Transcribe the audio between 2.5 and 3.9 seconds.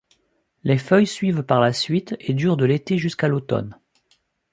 de l'été jusqu'à l'automne.